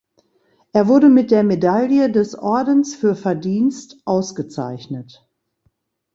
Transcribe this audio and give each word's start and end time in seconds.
Er 0.73 0.87
wurde 0.87 1.09
mit 1.09 1.29
der 1.29 1.43
Medaille 1.43 2.09
des 2.11 2.33
Ordens 2.33 2.95
Für 2.95 3.15
Verdienst 3.15 3.99
ausgezeichnet. 4.05 5.29